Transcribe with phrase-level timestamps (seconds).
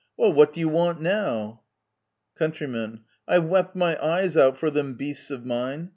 [0.17, 1.61] Well, what do you want now?
[2.35, 2.59] Count.
[3.27, 5.89] I've wept my eyes out for them beasts of mine